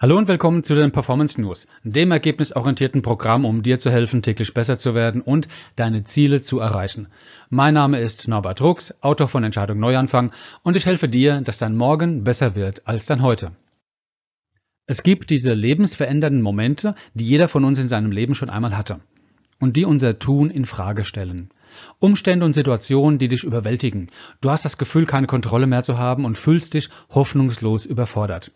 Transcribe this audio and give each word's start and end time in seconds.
Hallo 0.00 0.16
und 0.16 0.28
willkommen 0.28 0.62
zu 0.62 0.76
den 0.76 0.92
Performance 0.92 1.40
News, 1.40 1.66
dem 1.82 2.12
ergebnisorientierten 2.12 3.02
Programm, 3.02 3.44
um 3.44 3.64
dir 3.64 3.80
zu 3.80 3.90
helfen, 3.90 4.22
täglich 4.22 4.54
besser 4.54 4.78
zu 4.78 4.94
werden 4.94 5.22
und 5.22 5.48
deine 5.74 6.04
Ziele 6.04 6.40
zu 6.40 6.60
erreichen. 6.60 7.08
Mein 7.50 7.74
Name 7.74 7.98
ist 7.98 8.28
Norbert 8.28 8.60
Rux, 8.60 8.94
Autor 9.02 9.26
von 9.26 9.42
Entscheidung 9.42 9.80
Neuanfang 9.80 10.30
und 10.62 10.76
ich 10.76 10.86
helfe 10.86 11.08
dir, 11.08 11.40
dass 11.40 11.58
dein 11.58 11.74
Morgen 11.74 12.22
besser 12.22 12.54
wird 12.54 12.86
als 12.86 13.06
dein 13.06 13.22
Heute. 13.22 13.50
Es 14.86 15.02
gibt 15.02 15.30
diese 15.30 15.52
lebensverändernden 15.52 16.42
Momente, 16.42 16.94
die 17.14 17.26
jeder 17.26 17.48
von 17.48 17.64
uns 17.64 17.80
in 17.80 17.88
seinem 17.88 18.12
Leben 18.12 18.36
schon 18.36 18.50
einmal 18.50 18.78
hatte 18.78 19.00
und 19.58 19.76
die 19.76 19.84
unser 19.84 20.20
Tun 20.20 20.50
in 20.50 20.64
Frage 20.64 21.02
stellen. 21.02 21.48
Umstände 21.98 22.46
und 22.46 22.52
Situationen, 22.52 23.18
die 23.18 23.26
dich 23.26 23.42
überwältigen. 23.42 24.12
Du 24.40 24.50
hast 24.52 24.64
das 24.64 24.78
Gefühl, 24.78 25.06
keine 25.06 25.26
Kontrolle 25.26 25.66
mehr 25.66 25.82
zu 25.82 25.98
haben 25.98 26.24
und 26.24 26.38
fühlst 26.38 26.74
dich 26.74 26.88
hoffnungslos 27.10 27.84
überfordert. 27.84 28.52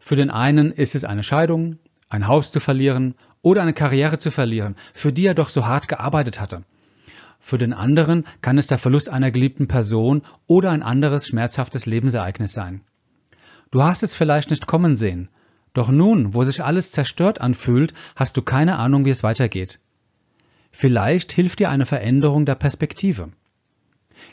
Für 0.00 0.16
den 0.16 0.30
einen 0.30 0.72
ist 0.72 0.96
es 0.96 1.04
eine 1.04 1.22
Scheidung, 1.22 1.78
ein 2.08 2.26
Haus 2.26 2.50
zu 2.50 2.58
verlieren 2.58 3.14
oder 3.42 3.62
eine 3.62 3.74
Karriere 3.74 4.18
zu 4.18 4.32
verlieren, 4.32 4.74
für 4.92 5.12
die 5.12 5.26
er 5.26 5.34
doch 5.34 5.50
so 5.50 5.66
hart 5.66 5.86
gearbeitet 5.86 6.40
hatte. 6.40 6.64
Für 7.38 7.58
den 7.58 7.72
anderen 7.72 8.24
kann 8.40 8.58
es 8.58 8.66
der 8.66 8.78
Verlust 8.78 9.08
einer 9.08 9.30
geliebten 9.30 9.68
Person 9.68 10.22
oder 10.46 10.70
ein 10.70 10.82
anderes 10.82 11.28
schmerzhaftes 11.28 11.86
Lebensereignis 11.86 12.52
sein. 12.52 12.80
Du 13.70 13.82
hast 13.82 14.02
es 14.02 14.14
vielleicht 14.14 14.50
nicht 14.50 14.66
kommen 14.66 14.96
sehen, 14.96 15.28
doch 15.74 15.90
nun, 15.90 16.34
wo 16.34 16.42
sich 16.42 16.64
alles 16.64 16.90
zerstört 16.90 17.40
anfühlt, 17.40 17.94
hast 18.16 18.36
du 18.36 18.42
keine 18.42 18.76
Ahnung, 18.76 19.04
wie 19.04 19.10
es 19.10 19.22
weitergeht. 19.22 19.80
Vielleicht 20.72 21.30
hilft 21.32 21.60
dir 21.60 21.70
eine 21.70 21.86
Veränderung 21.86 22.46
der 22.46 22.56
Perspektive. 22.56 23.28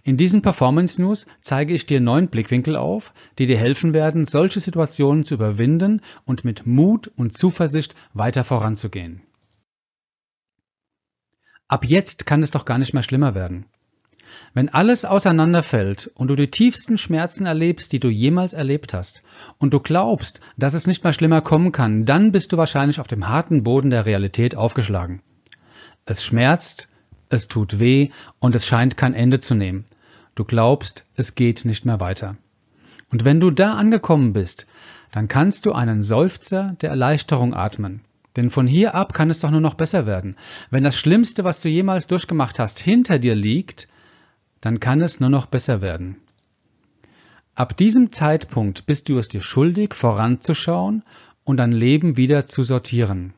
In 0.08 0.16
diesen 0.16 0.42
Performance 0.42 1.02
News 1.02 1.28
zeige 1.42 1.74
ich 1.74 1.86
dir 1.86 2.00
neun 2.00 2.30
Blickwinkel 2.30 2.78
auf, 2.78 3.12
die 3.38 3.46
dir 3.46 3.58
helfen 3.58 3.94
werden, 3.94 4.26
solche 4.26 4.62
Situationen 4.62 5.26
zu 5.26 5.34
überwinden 5.34 6.02
und 6.24 6.46
mit 6.46 6.66
Mut 6.66 7.12
und 7.18 7.38
Zuversicht 7.38 7.94
weiter 8.14 8.46
voranzugehen. 8.46 9.22
Ab 11.68 11.84
jetzt 11.84 12.26
kann 12.26 12.42
es 12.42 12.52
doch 12.52 12.64
gar 12.64 12.78
nicht 12.78 12.94
mehr 12.94 13.04
schlimmer 13.04 13.36
werden. 13.36 13.66
Wenn 14.54 14.70
alles 14.70 15.04
auseinanderfällt 15.04 16.10
und 16.16 16.30
du 16.30 16.36
die 16.36 16.52
tiefsten 16.52 16.98
Schmerzen 16.98 17.46
erlebst, 17.46 17.92
die 17.92 18.00
du 18.00 18.08
jemals 18.08 18.54
erlebt 18.54 18.94
hast, 18.94 19.24
und 19.58 19.74
du 19.74 19.82
glaubst, 19.82 20.40
dass 20.56 20.74
es 20.74 20.88
nicht 20.88 21.04
mehr 21.04 21.12
schlimmer 21.12 21.42
kommen 21.42 21.74
kann, 21.74 22.06
dann 22.06 22.32
bist 22.32 22.54
du 22.54 22.58
wahrscheinlich 22.58 23.02
auf 23.02 23.10
dem 23.10 23.28
harten 23.28 23.64
Boden 23.64 23.90
der 23.90 24.06
Realität 24.06 24.56
aufgeschlagen. 24.56 25.22
Es 26.06 26.24
schmerzt, 26.24 26.88
es 27.28 27.50
tut 27.50 27.80
weh 27.80 28.12
und 28.40 28.56
es 28.56 28.66
scheint 28.66 28.96
kein 28.96 29.14
Ende 29.14 29.42
zu 29.42 29.54
nehmen. 29.54 29.84
Du 30.38 30.46
glaubst, 30.46 31.08
es 31.16 31.34
geht 31.34 31.66
nicht 31.66 31.84
mehr 31.84 32.00
weiter. 32.00 32.38
Und 33.10 33.26
wenn 33.26 33.40
du 33.40 33.50
da 33.50 33.74
angekommen 33.74 34.34
bist, 34.34 34.68
dann 35.12 35.28
kannst 35.28 35.66
du 35.66 35.72
einen 35.72 36.04
Seufzer 36.04 36.76
der 36.80 36.92
Erleichterung 36.92 37.56
atmen. 37.56 38.02
Denn 38.36 38.52
von 38.52 38.68
hier 38.68 38.94
ab 38.94 39.16
kann 39.16 39.32
es 39.32 39.40
doch 39.40 39.50
nur 39.50 39.62
noch 39.62 39.74
besser 39.74 40.06
werden. 40.06 40.36
Wenn 40.70 40.84
das 40.84 40.96
Schlimmste, 40.96 41.44
was 41.44 41.60
du 41.60 41.70
jemals 41.70 42.06
durchgemacht 42.06 42.60
hast, 42.60 42.78
hinter 42.78 43.18
dir 43.18 43.34
liegt, 43.34 43.88
dann 44.62 44.80
kann 44.80 45.02
es 45.02 45.20
nur 45.20 45.32
noch 45.32 45.48
besser 45.48 45.82
werden. 45.82 46.18
Ab 47.56 47.76
diesem 47.76 48.12
Zeitpunkt 48.12 48.86
bist 48.86 49.10
du 49.10 49.18
es 49.18 49.30
dir 49.30 49.42
schuldig, 49.42 49.96
voranzuschauen 49.96 51.02
und 51.46 51.58
dein 51.58 51.72
Leben 51.72 52.16
wieder 52.16 52.46
zu 52.46 52.62
sortieren. 52.62 53.34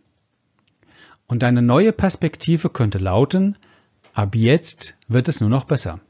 Und 1.28 1.44
deine 1.44 1.62
neue 1.62 1.94
Perspektive 1.94 2.70
könnte 2.70 2.98
lauten, 2.98 3.56
ab 4.14 4.36
jetzt 4.36 4.98
wird 5.08 5.30
es 5.30 5.40
nur 5.40 5.50
noch 5.50 5.64
besser. 5.64 6.02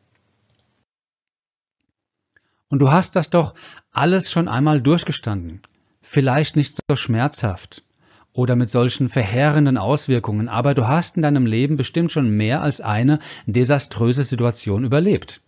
Und 2.70 2.80
du 2.80 2.92
hast 2.92 3.16
das 3.16 3.32
doch 3.32 3.56
alles 3.92 4.32
schon 4.32 4.48
einmal 4.48 4.80
durchgestanden. 4.80 5.62
Vielleicht 6.04 6.56
nicht 6.56 6.76
so 6.76 6.96
schmerzhaft 6.96 7.84
oder 8.32 8.56
mit 8.56 8.70
solchen 8.70 9.10
verheerenden 9.10 9.78
Auswirkungen, 9.78 10.48
aber 10.48 10.76
du 10.76 10.88
hast 10.88 11.16
in 11.16 11.24
deinem 11.24 11.48
Leben 11.48 11.78
bestimmt 11.78 12.12
schon 12.12 12.30
mehr 12.30 12.62
als 12.62 12.80
eine 12.80 13.20
desaströse 13.48 14.24
Situation 14.24 14.84
überlebt. 14.84 15.42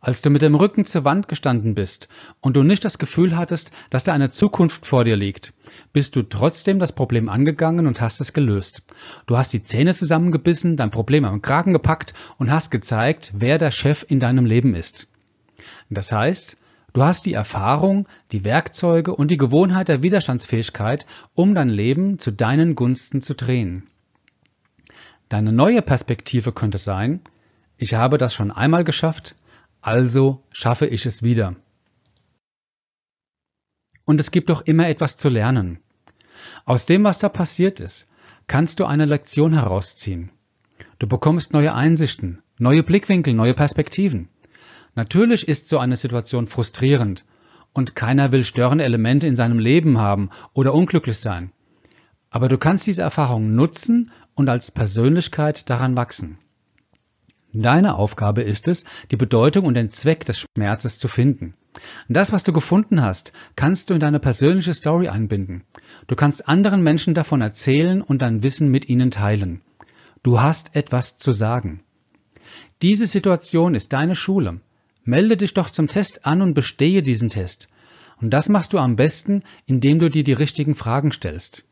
Als 0.00 0.22
du 0.22 0.30
mit 0.30 0.42
dem 0.42 0.54
Rücken 0.54 0.86
zur 0.86 1.04
Wand 1.04 1.28
gestanden 1.28 1.74
bist 1.74 2.08
und 2.40 2.56
du 2.56 2.62
nicht 2.62 2.84
das 2.84 2.98
Gefühl 2.98 3.36
hattest, 3.36 3.70
dass 3.90 4.02
da 4.02 4.12
eine 4.12 4.30
Zukunft 4.30 4.86
vor 4.86 5.04
dir 5.04 5.14
liegt, 5.14 5.52
bist 5.92 6.16
du 6.16 6.22
trotzdem 6.22 6.78
das 6.78 6.92
Problem 6.92 7.28
angegangen 7.28 7.86
und 7.86 8.00
hast 8.00 8.20
es 8.20 8.32
gelöst. 8.32 8.82
Du 9.26 9.36
hast 9.36 9.52
die 9.52 9.62
Zähne 9.62 9.94
zusammengebissen, 9.94 10.78
dein 10.78 10.90
Problem 10.90 11.24
am 11.26 11.42
Kragen 11.42 11.74
gepackt 11.74 12.14
und 12.38 12.50
hast 12.50 12.70
gezeigt, 12.70 13.32
wer 13.36 13.58
der 13.58 13.70
Chef 13.70 14.04
in 14.08 14.18
deinem 14.18 14.46
Leben 14.46 14.74
ist. 14.74 15.11
Das 15.94 16.10
heißt, 16.10 16.56
du 16.94 17.02
hast 17.02 17.26
die 17.26 17.34
Erfahrung, 17.34 18.08
die 18.32 18.44
Werkzeuge 18.44 19.14
und 19.14 19.30
die 19.30 19.36
Gewohnheit 19.36 19.88
der 19.88 20.02
Widerstandsfähigkeit, 20.02 21.06
um 21.34 21.54
dein 21.54 21.68
Leben 21.68 22.18
zu 22.18 22.30
deinen 22.30 22.74
Gunsten 22.74 23.20
zu 23.20 23.34
drehen. 23.34 23.86
Deine 25.28 25.52
neue 25.52 25.82
Perspektive 25.82 26.52
könnte 26.52 26.78
sein, 26.78 27.20
ich 27.76 27.94
habe 27.94 28.18
das 28.18 28.34
schon 28.34 28.50
einmal 28.50 28.84
geschafft, 28.84 29.34
also 29.80 30.42
schaffe 30.50 30.86
ich 30.86 31.04
es 31.06 31.22
wieder. 31.22 31.56
Und 34.04 34.20
es 34.20 34.30
gibt 34.30 34.50
doch 34.50 34.62
immer 34.62 34.88
etwas 34.88 35.16
zu 35.16 35.28
lernen. 35.28 35.80
Aus 36.64 36.86
dem, 36.86 37.04
was 37.04 37.18
da 37.18 37.28
passiert 37.28 37.80
ist, 37.80 38.08
kannst 38.46 38.80
du 38.80 38.84
eine 38.84 39.06
Lektion 39.06 39.52
herausziehen. 39.52 40.30
Du 40.98 41.06
bekommst 41.06 41.52
neue 41.52 41.74
Einsichten, 41.74 42.42
neue 42.58 42.82
Blickwinkel, 42.82 43.34
neue 43.34 43.54
Perspektiven. 43.54 44.28
Natürlich 44.94 45.48
ist 45.48 45.68
so 45.68 45.78
eine 45.78 45.96
Situation 45.96 46.46
frustrierend 46.46 47.24
und 47.72 47.96
keiner 47.96 48.32
will 48.32 48.44
störende 48.44 48.84
Elemente 48.84 49.26
in 49.26 49.36
seinem 49.36 49.58
Leben 49.58 49.98
haben 49.98 50.30
oder 50.52 50.74
unglücklich 50.74 51.18
sein. 51.18 51.52
Aber 52.30 52.48
du 52.48 52.58
kannst 52.58 52.86
diese 52.86 53.02
Erfahrung 53.02 53.54
nutzen 53.54 54.10
und 54.34 54.48
als 54.48 54.70
Persönlichkeit 54.70 55.70
daran 55.70 55.96
wachsen. 55.96 56.38
Deine 57.54 57.96
Aufgabe 57.96 58.42
ist 58.42 58.66
es, 58.68 58.84
die 59.10 59.16
Bedeutung 59.16 59.66
und 59.66 59.74
den 59.74 59.90
Zweck 59.90 60.24
des 60.24 60.46
Schmerzes 60.56 60.98
zu 60.98 61.08
finden. 61.08 61.54
Das, 62.08 62.32
was 62.32 62.44
du 62.44 62.52
gefunden 62.52 63.02
hast, 63.02 63.32
kannst 63.56 63.90
du 63.90 63.94
in 63.94 64.00
deine 64.00 64.20
persönliche 64.20 64.72
Story 64.72 65.08
einbinden. 65.08 65.64
Du 66.06 66.16
kannst 66.16 66.48
anderen 66.48 66.82
Menschen 66.82 67.12
davon 67.12 67.42
erzählen 67.42 68.00
und 68.00 68.22
dein 68.22 68.42
Wissen 68.42 68.68
mit 68.68 68.88
ihnen 68.88 69.10
teilen. 69.10 69.60
Du 70.22 70.40
hast 70.40 70.74
etwas 70.76 71.18
zu 71.18 71.32
sagen. 71.32 71.82
Diese 72.80 73.06
Situation 73.06 73.74
ist 73.74 73.92
deine 73.92 74.14
Schule. 74.14 74.60
Melde 75.04 75.36
dich 75.36 75.54
doch 75.54 75.70
zum 75.70 75.88
Test 75.88 76.26
an 76.26 76.42
und 76.42 76.54
bestehe 76.54 77.02
diesen 77.02 77.28
Test. 77.28 77.68
Und 78.20 78.30
das 78.30 78.48
machst 78.48 78.72
du 78.72 78.78
am 78.78 78.96
besten, 78.96 79.42
indem 79.66 79.98
du 79.98 80.08
dir 80.08 80.22
die 80.22 80.32
richtigen 80.32 80.74
Fragen 80.74 81.12
stellst. 81.12 81.64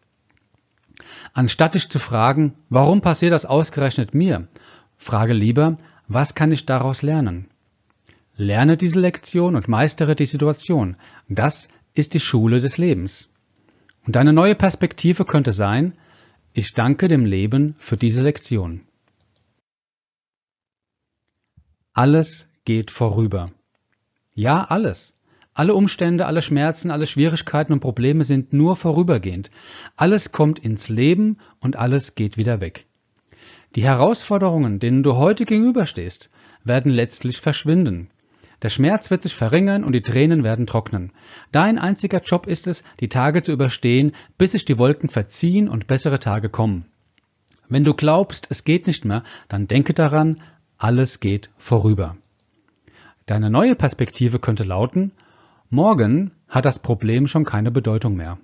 Anstatt 1.33 1.75
dich 1.75 1.89
zu 1.89 1.99
fragen, 1.99 2.55
warum 2.69 3.01
passiert 3.01 3.33
das 3.33 3.47
ausgerechnet 3.47 4.15
mir, 4.15 4.49
frage 4.97 5.33
lieber, 5.33 5.77
was 6.09 6.35
kann 6.35 6.51
ich 6.51 6.67
daraus 6.67 7.03
lernen? 7.03 7.49
Lerne 8.37 8.77
diese 8.77 8.99
Lektion 8.99 9.55
und 9.55 9.69
meistere 9.69 10.17
die 10.17 10.27
Situation. 10.27 10.97
Das 11.29 11.69
ist 11.95 12.15
die 12.15 12.21
Schule 12.21 12.61
des 12.61 12.79
Lebens. 12.79 13.29
Und 14.07 14.17
deine 14.17 14.33
neue 14.33 14.55
Perspektive 14.55 15.25
könnte 15.25 15.53
sein, 15.53 15.95
ich 16.53 16.75
danke 16.75 17.07
dem 17.07 17.27
Leben 17.27 17.77
für 17.79 17.97
diese 17.97 18.23
Lektion. 18.23 18.81
Alles 21.93 22.50
geht 22.65 22.91
vorüber. 22.91 23.51
Ja, 24.35 24.65
alles. 24.65 25.17
Alle 25.53 25.75
Umstände, 25.75 26.27
alle 26.27 26.43
Schmerzen, 26.43 26.91
alle 26.91 27.07
Schwierigkeiten 27.07 27.73
und 27.73 27.81
Probleme 27.81 28.25
sind 28.25 28.53
nur 28.53 28.77
vorübergehend. 28.77 29.51
Alles 29.97 30.33
kommt 30.33 30.59
ins 30.59 30.89
Leben 30.89 31.39
und 31.59 31.77
alles 31.77 32.15
geht 32.15 32.39
wieder 32.39 32.61
weg. 32.61 32.87
Die 33.75 33.83
Herausforderungen, 33.83 34.79
denen 34.79 35.03
du 35.03 35.17
heute 35.17 35.45
gegenüberstehst, 35.45 36.31
werden 36.65 36.93
letztlich 36.93 37.41
verschwinden. 37.41 38.11
Der 38.63 38.69
Schmerz 38.69 39.11
wird 39.11 39.23
sich 39.23 39.35
verringern 39.35 39.85
und 39.85 39.95
die 39.95 40.03
Tränen 40.03 40.45
werden 40.45 40.67
trocknen. 40.67 41.13
Dein 41.51 41.79
einziger 41.79 42.21
Job 42.21 42.47
ist 42.47 42.67
es, 42.67 42.85
die 43.01 43.09
Tage 43.09 43.43
zu 43.43 43.53
überstehen, 43.53 44.13
bis 44.39 44.53
sich 44.53 44.65
die 44.65 44.77
Wolken 44.77 45.09
verziehen 45.09 45.69
und 45.69 45.87
bessere 45.87 46.19
Tage 46.19 46.49
kommen. 46.49 46.85
Wenn 47.69 47.85
du 47.85 47.95
glaubst, 47.95 48.49
es 48.51 48.65
geht 48.65 48.87
nicht 48.87 49.05
mehr, 49.05 49.23
dann 49.49 49.67
denke 49.67 49.95
daran, 49.95 50.43
alles 50.77 51.21
geht 51.21 51.51
vorüber. 51.57 52.17
Deine 53.31 53.49
neue 53.49 53.77
Perspektive 53.77 54.41
könnte 54.41 54.65
lauten, 54.65 55.13
morgen 55.69 56.33
hat 56.49 56.65
das 56.65 56.81
Problem 56.81 57.29
schon 57.29 57.45
keine 57.45 57.71
Bedeutung 57.71 58.17
mehr. 58.17 58.39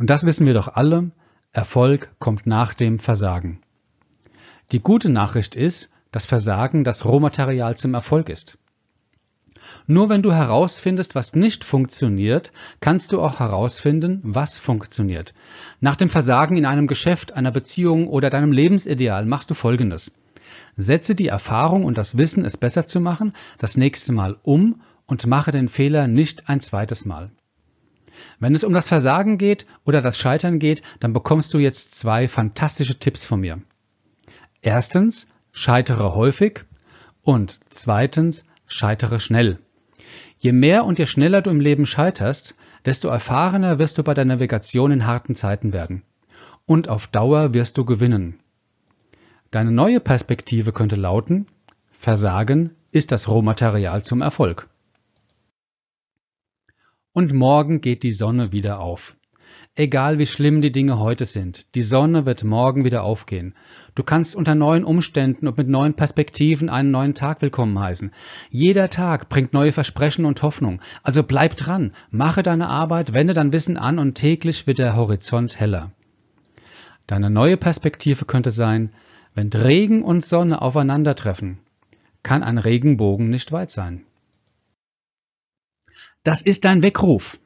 Und 0.00 0.10
das 0.10 0.26
wissen 0.26 0.48
wir 0.48 0.52
doch 0.52 0.66
alle, 0.66 1.12
Erfolg 1.52 2.10
kommt 2.18 2.48
nach 2.48 2.74
dem 2.74 2.98
Versagen. 2.98 3.60
Die 4.72 4.80
gute 4.80 5.12
Nachricht 5.12 5.54
ist, 5.54 5.90
dass 6.10 6.26
Versagen 6.26 6.82
das 6.82 7.04
Rohmaterial 7.04 7.76
zum 7.76 7.94
Erfolg 7.94 8.30
ist. 8.30 8.58
Nur 9.86 10.08
wenn 10.08 10.22
du 10.22 10.32
herausfindest, 10.32 11.14
was 11.14 11.36
nicht 11.36 11.62
funktioniert, 11.62 12.50
kannst 12.80 13.12
du 13.12 13.22
auch 13.22 13.38
herausfinden, 13.38 14.22
was 14.24 14.58
funktioniert. 14.58 15.34
Nach 15.78 15.94
dem 15.94 16.10
Versagen 16.10 16.56
in 16.56 16.66
einem 16.66 16.88
Geschäft, 16.88 17.34
einer 17.34 17.52
Beziehung 17.52 18.08
oder 18.08 18.28
deinem 18.28 18.50
Lebensideal 18.50 19.24
machst 19.24 19.50
du 19.50 19.54
Folgendes. 19.54 20.10
Setze 20.78 21.16
die 21.16 21.26
Erfahrung 21.26 21.84
und 21.84 21.98
das 21.98 22.16
Wissen, 22.16 22.44
es 22.44 22.56
besser 22.56 22.86
zu 22.86 23.00
machen, 23.00 23.32
das 23.58 23.76
nächste 23.76 24.12
Mal 24.12 24.38
um 24.42 24.80
und 25.06 25.26
mache 25.26 25.50
den 25.50 25.68
Fehler 25.68 26.06
nicht 26.06 26.48
ein 26.48 26.60
zweites 26.60 27.04
Mal. 27.04 27.32
Wenn 28.38 28.54
es 28.54 28.62
um 28.62 28.72
das 28.72 28.86
Versagen 28.86 29.38
geht 29.38 29.66
oder 29.84 30.00
das 30.00 30.18
Scheitern 30.18 30.60
geht, 30.60 30.82
dann 31.00 31.12
bekommst 31.12 31.52
du 31.52 31.58
jetzt 31.58 31.98
zwei 31.98 32.28
fantastische 32.28 33.00
Tipps 33.00 33.24
von 33.24 33.40
mir. 33.40 33.60
Erstens, 34.62 35.28
scheitere 35.50 36.14
häufig 36.14 36.64
und 37.22 37.58
zweitens, 37.70 38.44
scheitere 38.66 39.18
schnell. 39.18 39.58
Je 40.38 40.52
mehr 40.52 40.84
und 40.84 41.00
je 41.00 41.06
schneller 41.06 41.42
du 41.42 41.50
im 41.50 41.60
Leben 41.60 41.86
scheiterst, 41.86 42.54
desto 42.84 43.08
erfahrener 43.08 43.80
wirst 43.80 43.98
du 43.98 44.04
bei 44.04 44.14
der 44.14 44.24
Navigation 44.24 44.92
in 44.92 45.06
harten 45.06 45.34
Zeiten 45.34 45.72
werden. 45.72 46.04
Und 46.66 46.88
auf 46.88 47.08
Dauer 47.08 47.52
wirst 47.52 47.78
du 47.78 47.84
gewinnen. 47.84 48.38
Deine 49.50 49.72
neue 49.72 50.00
Perspektive 50.00 50.72
könnte 50.72 50.96
lauten, 50.96 51.46
Versagen 51.90 52.76
ist 52.92 53.12
das 53.12 53.28
Rohmaterial 53.28 54.02
zum 54.02 54.20
Erfolg. 54.20 54.68
Und 57.14 57.32
morgen 57.32 57.80
geht 57.80 58.02
die 58.02 58.10
Sonne 58.10 58.52
wieder 58.52 58.78
auf. 58.80 59.16
Egal 59.74 60.18
wie 60.18 60.26
schlimm 60.26 60.60
die 60.60 60.70
Dinge 60.70 60.98
heute 60.98 61.24
sind, 61.24 61.74
die 61.74 61.82
Sonne 61.82 62.26
wird 62.26 62.44
morgen 62.44 62.84
wieder 62.84 63.04
aufgehen. 63.04 63.54
Du 63.94 64.02
kannst 64.02 64.36
unter 64.36 64.54
neuen 64.54 64.84
Umständen 64.84 65.48
und 65.48 65.56
mit 65.56 65.68
neuen 65.68 65.94
Perspektiven 65.94 66.68
einen 66.68 66.90
neuen 66.90 67.14
Tag 67.14 67.40
willkommen 67.40 67.78
heißen. 67.78 68.12
Jeder 68.50 68.90
Tag 68.90 69.30
bringt 69.30 69.54
neue 69.54 69.72
Versprechen 69.72 70.26
und 70.26 70.42
Hoffnung. 70.42 70.82
Also 71.02 71.22
bleib 71.22 71.56
dran, 71.56 71.92
mache 72.10 72.42
deine 72.42 72.68
Arbeit, 72.68 73.14
wende 73.14 73.32
dein 73.32 73.52
Wissen 73.52 73.78
an 73.78 73.98
und 73.98 74.14
täglich 74.14 74.66
wird 74.66 74.78
der 74.78 74.94
Horizont 74.94 75.58
heller. 75.58 75.92
Deine 77.06 77.30
neue 77.30 77.56
Perspektive 77.56 78.26
könnte 78.26 78.50
sein, 78.50 78.90
wenn 79.38 79.50
Regen 79.50 80.02
und 80.02 80.24
Sonne 80.24 80.60
aufeinandertreffen, 80.60 81.60
kann 82.24 82.42
ein 82.42 82.58
Regenbogen 82.58 83.30
nicht 83.30 83.52
weit 83.52 83.70
sein. 83.70 84.04
Das 86.24 86.42
ist 86.42 86.64
dein 86.64 86.82
Weckruf. 86.82 87.38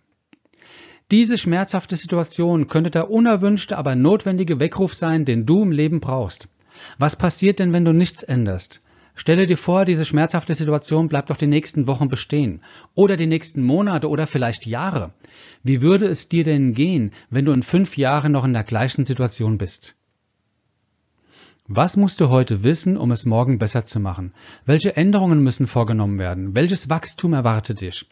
Diese 1.11 1.37
schmerzhafte 1.37 1.97
Situation 1.97 2.67
könnte 2.67 2.91
der 2.91 3.11
unerwünschte, 3.11 3.77
aber 3.77 3.94
notwendige 3.94 4.59
Weckruf 4.59 4.94
sein, 4.94 5.27
den 5.27 5.44
du 5.44 5.65
im 5.65 5.71
Leben 5.71 6.00
brauchst. 6.00 6.49
Was 6.97 7.15
passiert 7.15 7.59
denn, 7.59 7.75
wenn 7.75 7.85
du 7.85 7.93
nichts 7.93 8.23
änderst? 8.23 8.81
Stelle 9.15 9.47
dir 9.47 9.59
vor, 9.59 9.85
diese 9.85 10.06
schmerzhafte 10.06 10.55
Situation 10.55 11.09
bleibt 11.09 11.29
doch 11.29 11.37
die 11.37 11.47
nächsten 11.47 11.87
Wochen 11.87 12.09
bestehen 12.09 12.62
oder 12.94 13.19
die 13.19 13.27
nächsten 13.27 13.62
Monate 13.62 14.09
oder 14.09 14.27
vielleicht 14.27 14.65
Jahre. 14.65 15.12
Wie 15.62 15.83
würde 15.83 16.06
es 16.06 16.27
dir 16.31 16.44
denn 16.44 16.73
gehen, 16.73 17.12
wenn 17.29 17.44
du 17.44 17.53
in 17.53 17.62
fünf 17.62 17.99
Jahren 17.99 18.33
noch 18.33 18.47
in 18.47 18.55
der 18.55 18.65
gleichen 18.65 19.05
Situation 19.05 19.59
bist? 19.59 19.94
Was 21.74 21.96
musst 21.96 22.20
du 22.20 22.28
heute 22.28 22.64
wissen, 22.64 22.98
um 22.98 23.12
es 23.12 23.24
morgen 23.24 23.56
besser 23.56 23.86
zu 23.86 23.98
machen? 23.98 24.34
Welche 24.66 24.94
Änderungen 24.94 25.42
müssen 25.42 25.66
vorgenommen 25.66 26.19
werden? 26.19 26.54
Welches 26.54 26.90
Wachstum 26.90 27.32
erwartet 27.32 27.80
dich? 27.80 28.04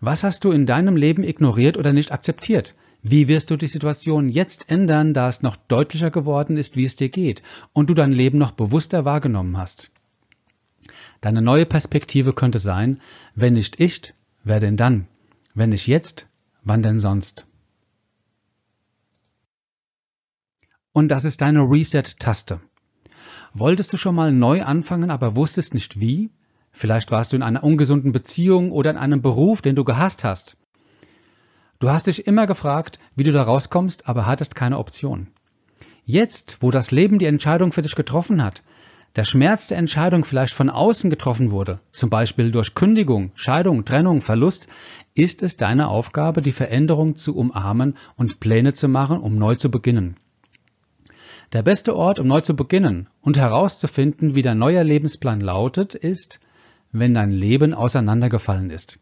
Was 0.00 0.24
hast 0.24 0.42
du 0.42 0.50
in 0.50 0.66
deinem 0.66 0.96
Leben 0.96 1.22
ignoriert 1.22 1.76
oder 1.76 1.92
nicht 1.92 2.10
akzeptiert? 2.10 2.74
Wie 3.00 3.28
wirst 3.28 3.52
du 3.52 3.56
die 3.56 3.68
Situation 3.68 4.28
jetzt 4.28 4.68
ändern, 4.68 5.14
da 5.14 5.28
es 5.28 5.42
noch 5.42 5.54
deutlicher 5.54 6.10
geworden 6.10 6.56
ist, 6.56 6.74
wie 6.74 6.86
es 6.86 6.96
dir 6.96 7.08
geht 7.08 7.44
und 7.72 7.88
du 7.88 7.94
dein 7.94 8.10
Leben 8.10 8.36
noch 8.36 8.50
bewusster 8.50 9.04
wahrgenommen 9.04 9.56
hast? 9.56 9.92
Deine 11.20 11.40
neue 11.40 11.66
Perspektive 11.66 12.32
könnte 12.32 12.58
sein, 12.58 13.00
wenn 13.36 13.52
nicht 13.52 13.78
ich, 13.78 14.12
wer 14.42 14.58
denn 14.58 14.76
dann? 14.76 15.06
Wenn 15.54 15.70
nicht 15.70 15.86
jetzt, 15.86 16.26
wann 16.64 16.82
denn 16.82 16.98
sonst? 16.98 17.46
Und 20.90 21.10
das 21.10 21.24
ist 21.24 21.42
deine 21.42 21.60
Reset-Taste. 21.60 22.60
Wolltest 23.54 23.92
du 23.92 23.96
schon 23.96 24.14
mal 24.14 24.32
neu 24.32 24.62
anfangen, 24.62 25.10
aber 25.10 25.36
wusstest 25.36 25.74
nicht 25.74 26.00
wie? 26.00 26.30
Vielleicht 26.70 27.10
warst 27.10 27.32
du 27.32 27.36
in 27.36 27.42
einer 27.42 27.64
ungesunden 27.64 28.12
Beziehung 28.12 28.72
oder 28.72 28.90
in 28.90 28.96
einem 28.96 29.22
Beruf, 29.22 29.62
den 29.62 29.74
du 29.74 29.84
gehasst 29.84 30.24
hast. 30.24 30.56
Du 31.78 31.90
hast 31.90 32.06
dich 32.08 32.26
immer 32.26 32.46
gefragt, 32.46 32.98
wie 33.14 33.22
du 33.24 33.32
da 33.32 33.42
rauskommst, 33.42 34.08
aber 34.08 34.26
hattest 34.26 34.54
keine 34.54 34.78
Option. 34.78 35.28
Jetzt, 36.04 36.58
wo 36.60 36.70
das 36.70 36.90
Leben 36.90 37.18
die 37.18 37.26
Entscheidung 37.26 37.72
für 37.72 37.82
dich 37.82 37.94
getroffen 37.94 38.42
hat, 38.42 38.62
der 39.16 39.24
Schmerz 39.24 39.68
der 39.68 39.78
Entscheidung 39.78 40.24
vielleicht 40.24 40.54
von 40.54 40.70
außen 40.70 41.10
getroffen 41.10 41.50
wurde, 41.50 41.80
zum 41.90 42.10
Beispiel 42.10 42.50
durch 42.50 42.74
Kündigung, 42.74 43.32
Scheidung, 43.34 43.84
Trennung, 43.84 44.20
Verlust, 44.20 44.68
ist 45.14 45.42
es 45.42 45.56
deine 45.56 45.88
Aufgabe, 45.88 46.42
die 46.42 46.52
Veränderung 46.52 47.16
zu 47.16 47.36
umarmen 47.36 47.96
und 48.16 48.40
Pläne 48.40 48.74
zu 48.74 48.88
machen, 48.88 49.20
um 49.20 49.36
neu 49.36 49.54
zu 49.56 49.70
beginnen. 49.70 50.16
Der 51.52 51.62
beste 51.62 51.96
Ort, 51.96 52.20
um 52.20 52.26
neu 52.26 52.42
zu 52.42 52.54
beginnen 52.54 53.08
und 53.22 53.38
herauszufinden, 53.38 54.34
wie 54.34 54.42
dein 54.42 54.58
neuer 54.58 54.84
Lebensplan 54.84 55.40
lautet, 55.40 55.94
ist, 55.94 56.40
wenn 56.92 57.14
dein 57.14 57.30
Leben 57.30 57.72
auseinandergefallen 57.72 58.70
ist. 58.70 58.98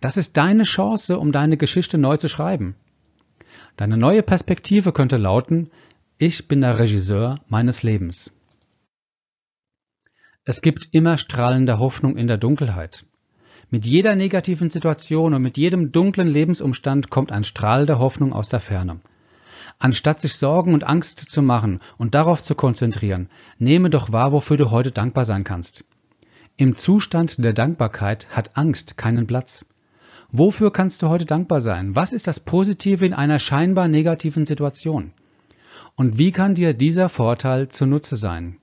Das 0.00 0.16
ist 0.16 0.36
deine 0.36 0.64
Chance, 0.64 1.18
um 1.18 1.30
deine 1.30 1.56
Geschichte 1.56 1.98
neu 1.98 2.16
zu 2.16 2.28
schreiben. 2.28 2.74
Deine 3.76 3.96
neue 3.96 4.22
Perspektive 4.22 4.92
könnte 4.92 5.16
lauten, 5.16 5.70
ich 6.18 6.48
bin 6.48 6.62
der 6.62 6.78
Regisseur 6.78 7.40
meines 7.48 7.82
Lebens. 7.82 8.34
Es 10.44 10.62
gibt 10.62 10.88
immer 10.92 11.18
strahlende 11.18 11.78
Hoffnung 11.78 12.16
in 12.16 12.26
der 12.26 12.38
Dunkelheit. 12.38 13.04
Mit 13.68 13.84
jeder 13.84 14.14
negativen 14.16 14.70
Situation 14.70 15.34
und 15.34 15.42
mit 15.42 15.58
jedem 15.58 15.92
dunklen 15.92 16.28
Lebensumstand 16.28 17.10
kommt 17.10 17.32
ein 17.32 17.44
Strahl 17.44 17.84
der 17.84 17.98
Hoffnung 17.98 18.32
aus 18.32 18.48
der 18.48 18.60
Ferne. 18.60 19.00
Anstatt 19.78 20.20
sich 20.20 20.34
Sorgen 20.34 20.72
und 20.72 20.84
Angst 20.84 21.18
zu 21.18 21.42
machen 21.42 21.80
und 21.98 22.14
darauf 22.14 22.42
zu 22.42 22.54
konzentrieren, 22.54 23.28
nehme 23.58 23.90
doch 23.90 24.12
wahr, 24.12 24.32
wofür 24.32 24.56
du 24.56 24.70
heute 24.70 24.90
dankbar 24.90 25.24
sein 25.24 25.44
kannst. 25.44 25.84
Im 26.56 26.74
Zustand 26.74 27.44
der 27.44 27.52
Dankbarkeit 27.52 28.28
hat 28.30 28.56
Angst 28.56 28.96
keinen 28.96 29.26
Platz. 29.26 29.66
Wofür 30.32 30.72
kannst 30.72 31.02
du 31.02 31.08
heute 31.08 31.26
dankbar 31.26 31.60
sein? 31.60 31.94
Was 31.94 32.12
ist 32.12 32.26
das 32.26 32.40
Positive 32.40 33.04
in 33.04 33.12
einer 33.12 33.38
scheinbar 33.38 33.88
negativen 33.88 34.46
Situation? 34.46 35.12
Und 35.94 36.18
wie 36.18 36.32
kann 36.32 36.54
dir 36.54 36.74
dieser 36.74 37.08
Vorteil 37.08 37.68
zunutze 37.68 38.16
sein? 38.16 38.56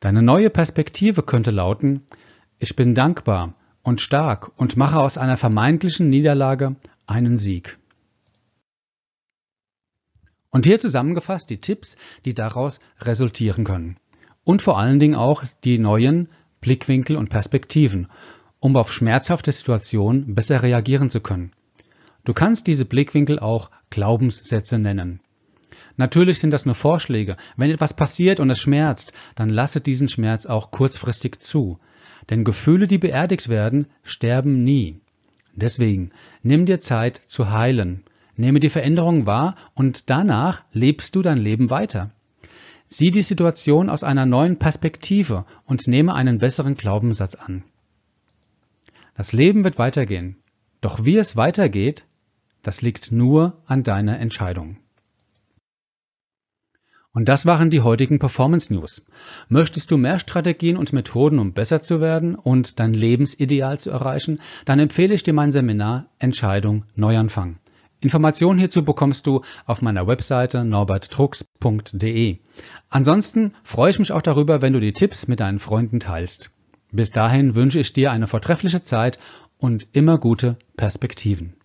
Deine 0.00 0.22
neue 0.22 0.48
Perspektive 0.48 1.22
könnte 1.22 1.50
lauten, 1.50 2.02
ich 2.58 2.76
bin 2.76 2.94
dankbar 2.94 3.54
und 3.82 4.00
stark 4.00 4.50
und 4.56 4.76
mache 4.76 5.00
aus 5.00 5.18
einer 5.18 5.36
vermeintlichen 5.36 6.08
Niederlage 6.08 6.76
einen 7.06 7.36
Sieg. 7.36 7.77
Und 10.50 10.66
hier 10.66 10.80
zusammengefasst 10.80 11.50
die 11.50 11.60
Tipps, 11.60 11.96
die 12.24 12.34
daraus 12.34 12.80
resultieren 13.00 13.64
können. 13.64 13.96
Und 14.44 14.62
vor 14.62 14.78
allen 14.78 14.98
Dingen 14.98 15.14
auch 15.14 15.44
die 15.64 15.78
neuen 15.78 16.28
Blickwinkel 16.60 17.16
und 17.16 17.28
Perspektiven, 17.28 18.08
um 18.60 18.76
auf 18.76 18.92
schmerzhafte 18.92 19.52
Situationen 19.52 20.34
besser 20.34 20.62
reagieren 20.62 21.10
zu 21.10 21.20
können. 21.20 21.52
Du 22.24 22.32
kannst 22.32 22.66
diese 22.66 22.84
Blickwinkel 22.84 23.38
auch 23.38 23.70
Glaubenssätze 23.90 24.78
nennen. 24.78 25.20
Natürlich 25.96 26.38
sind 26.38 26.52
das 26.52 26.64
nur 26.64 26.74
Vorschläge. 26.74 27.36
Wenn 27.56 27.70
etwas 27.70 27.94
passiert 27.94 28.40
und 28.40 28.50
es 28.50 28.60
schmerzt, 28.60 29.12
dann 29.34 29.50
lasse 29.50 29.80
diesen 29.80 30.08
Schmerz 30.08 30.46
auch 30.46 30.70
kurzfristig 30.70 31.40
zu. 31.40 31.78
Denn 32.30 32.44
Gefühle, 32.44 32.86
die 32.86 32.98
beerdigt 32.98 33.48
werden, 33.48 33.86
sterben 34.02 34.62
nie. 34.62 35.00
Deswegen 35.54 36.12
nimm 36.42 36.66
dir 36.66 36.80
Zeit 36.80 37.20
zu 37.26 37.50
heilen. 37.50 38.04
Nehme 38.38 38.60
die 38.60 38.70
Veränderung 38.70 39.26
wahr 39.26 39.56
und 39.74 40.10
danach 40.10 40.62
lebst 40.72 41.16
du 41.16 41.22
dein 41.22 41.38
Leben 41.38 41.70
weiter. 41.70 42.12
Sieh 42.86 43.10
die 43.10 43.22
Situation 43.22 43.90
aus 43.90 44.04
einer 44.04 44.26
neuen 44.26 44.60
Perspektive 44.60 45.44
und 45.66 45.88
nehme 45.88 46.14
einen 46.14 46.38
besseren 46.38 46.76
Glaubenssatz 46.76 47.34
an. 47.34 47.64
Das 49.16 49.32
Leben 49.32 49.64
wird 49.64 49.80
weitergehen, 49.80 50.36
doch 50.80 51.04
wie 51.04 51.16
es 51.16 51.34
weitergeht, 51.34 52.04
das 52.62 52.80
liegt 52.80 53.10
nur 53.10 53.60
an 53.66 53.82
deiner 53.82 54.20
Entscheidung. 54.20 54.76
Und 57.12 57.28
das 57.28 57.44
waren 57.44 57.70
die 57.70 57.80
heutigen 57.80 58.20
Performance 58.20 58.72
News. 58.72 59.04
Möchtest 59.48 59.90
du 59.90 59.96
mehr 59.96 60.20
Strategien 60.20 60.76
und 60.76 60.92
Methoden, 60.92 61.40
um 61.40 61.54
besser 61.54 61.82
zu 61.82 62.00
werden 62.00 62.36
und 62.36 62.78
dein 62.78 62.94
Lebensideal 62.94 63.80
zu 63.80 63.90
erreichen, 63.90 64.38
dann 64.64 64.78
empfehle 64.78 65.12
ich 65.12 65.24
dir 65.24 65.32
mein 65.32 65.50
Seminar 65.50 66.06
Entscheidung 66.20 66.84
Neuanfang. 66.94 67.58
Informationen 68.00 68.58
hierzu 68.58 68.84
bekommst 68.84 69.26
du 69.26 69.42
auf 69.66 69.82
meiner 69.82 70.06
Webseite 70.06 70.64
norbertdrucks.de. 70.64 72.38
Ansonsten 72.90 73.54
freue 73.64 73.90
ich 73.90 73.98
mich 73.98 74.12
auch 74.12 74.22
darüber, 74.22 74.62
wenn 74.62 74.72
du 74.72 74.80
die 74.80 74.92
Tipps 74.92 75.26
mit 75.26 75.40
deinen 75.40 75.58
Freunden 75.58 75.98
teilst. 75.98 76.50
Bis 76.92 77.10
dahin 77.10 77.54
wünsche 77.54 77.80
ich 77.80 77.92
dir 77.92 78.12
eine 78.12 78.26
vortreffliche 78.26 78.82
Zeit 78.82 79.18
und 79.58 79.88
immer 79.92 80.18
gute 80.18 80.56
Perspektiven. 80.76 81.57